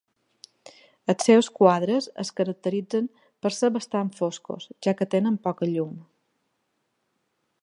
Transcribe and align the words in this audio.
Els 1.13 1.25
seus 1.29 1.49
quadres 1.59 2.07
es 2.23 2.33
caracteritzen 2.41 3.11
per 3.45 3.53
ser 3.59 3.71
bastant 3.79 4.13
foscos, 4.23 4.69
ja 4.87 4.99
que 5.01 5.11
tenen 5.15 5.41
poca 5.49 5.73
llum. 5.77 5.97